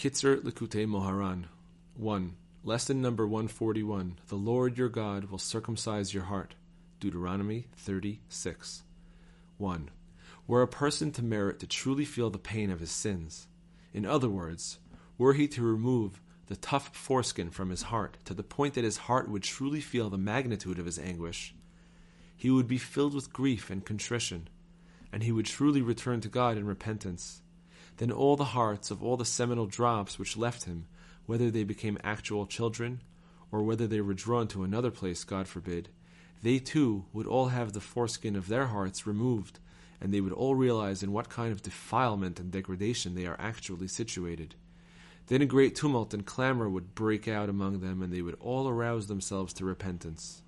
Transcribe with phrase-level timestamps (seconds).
[0.00, 1.44] Kitzur Likutei Moharan
[1.94, 2.34] 1.
[2.64, 6.54] Lesson number 141 The Lord your God will circumcise your heart.
[7.00, 8.84] Deuteronomy 36.
[9.58, 9.90] 1.
[10.46, 13.46] Were a person to merit to truly feel the pain of his sins,
[13.92, 14.78] in other words,
[15.18, 18.96] were he to remove the tough foreskin from his heart to the point that his
[18.96, 21.54] heart would truly feel the magnitude of his anguish,
[22.38, 24.48] he would be filled with grief and contrition,
[25.12, 27.42] and he would truly return to God in repentance
[28.00, 30.86] then all the hearts of all the seminal drops which left him,
[31.26, 33.02] whether they became actual children,
[33.52, 35.90] or whether they were drawn to another place, God forbid,
[36.42, 39.58] they too would all have the foreskin of their hearts removed,
[40.00, 43.88] and they would all realize in what kind of defilement and degradation they are actually
[43.88, 44.54] situated.
[45.26, 48.66] Then a great tumult and clamor would break out among them, and they would all
[48.66, 50.40] arouse themselves to repentance.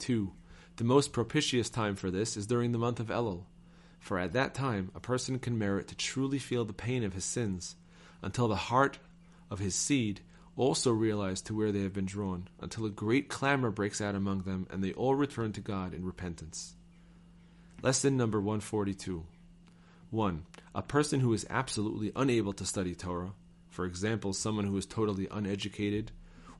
[0.00, 0.30] 2.
[0.76, 3.44] The most propitious time for this is during the month of Elul,
[4.02, 7.24] for at that time a person can merit to truly feel the pain of his
[7.24, 7.76] sins,
[8.20, 8.98] until the heart
[9.48, 10.20] of his seed
[10.56, 14.42] also realize to where they have been drawn, until a great clamor breaks out among
[14.42, 16.74] them, and they all return to God in repentance.
[17.80, 19.24] Lesson number 142
[20.10, 20.46] 1.
[20.74, 23.32] A person who is absolutely unable to study Torah,
[23.70, 26.10] for example, someone who is totally uneducated,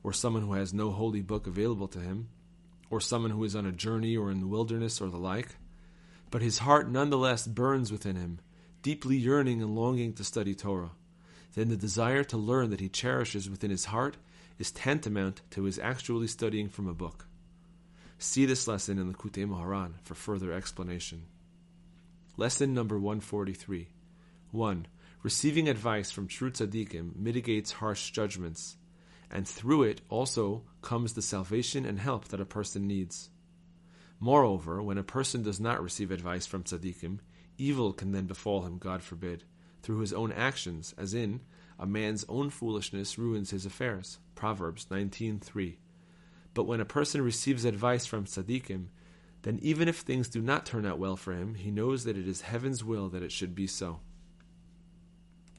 [0.05, 2.28] or someone who has no holy book available to him,
[2.89, 5.56] or someone who is on a journey or in the wilderness or the like,
[6.33, 8.41] but his heart nonetheless burns within him,
[8.80, 10.92] deeply yearning and longing to study Torah.
[11.55, 14.16] Then the desire to learn that he cherishes within his heart
[14.58, 17.27] is tantamount to his actually studying from a book.
[18.19, 21.27] See this lesson in the Likutei Moharan for further explanation.
[22.39, 23.89] Lesson number 143
[24.52, 24.86] 1.
[25.22, 28.78] Receiving advice from true tzaddikim mitigates harsh judgments,
[29.30, 33.28] and through it also comes the salvation and help that a person needs.
[34.23, 37.19] Moreover, when a person does not receive advice from tzaddikim,
[37.59, 39.42] evil can then befall him, God forbid,
[39.83, 41.41] through his own actions, as in,
[41.77, 44.20] a man's own foolishness ruins his affairs.
[44.37, 45.75] Proverbs 19.3
[46.55, 48.91] But when a person receives advice from tzaddikim,
[49.42, 52.29] then even if things do not turn out well for him, he knows that it
[52.29, 53.98] is heaven's will that it should be so.